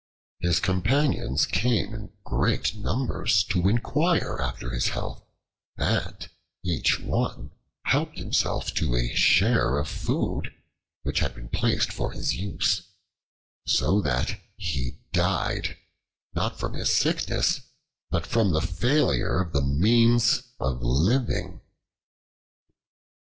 [0.39, 5.23] His companions came in great numbers to inquire after his health,
[5.77, 6.27] and
[6.65, 7.51] each one
[7.85, 10.55] helped himself to a share of the food
[11.03, 12.81] which had been placed for his use;
[13.67, 15.77] so that he died,
[16.33, 17.61] not from his sickness,
[18.09, 21.61] but from the failure of the means of living.